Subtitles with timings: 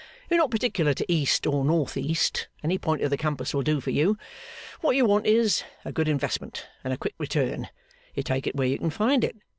[0.31, 3.79] 'You're not particular to east or north east, any point of the compass will do
[3.79, 4.17] for you.
[4.79, 7.67] What you want is a good investment and a quick return.
[8.15, 9.35] You take it where you can find it.